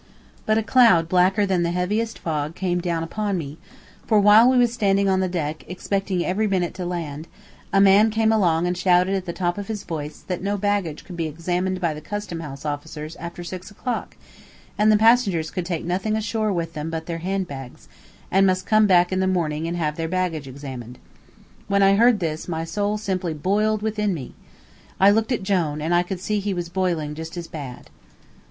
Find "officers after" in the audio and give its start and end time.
12.65-13.43